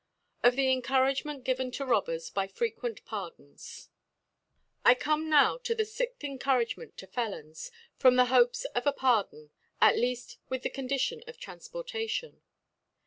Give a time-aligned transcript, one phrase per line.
[0.41, 3.89] Of the Bncouragemmt given ta Robbers by frequent Pardons^
[4.83, 9.27] I Come now to the fixth Encouragement to Febns, from the Hopes of a Par
[9.31, 10.17] don, at lead
[10.49, 12.41] with the Condition of Tranf* portation.